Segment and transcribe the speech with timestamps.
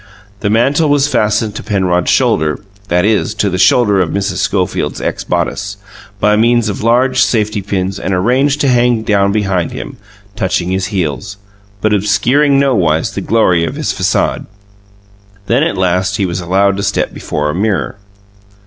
[0.39, 2.57] The mantle was fastened to Penrod's shoulder
[2.87, 4.37] (that is, to the shoulder of Mrs.
[4.37, 5.77] Schofield's ex bodice)
[6.19, 9.97] by means of large safety pins, and arranged to hang down behind him,
[10.35, 11.37] touching his heels,
[11.81, 14.47] but obscuring nowise the glory of his facade.
[15.45, 17.97] Then, at last, he was allowed to step before a mirror.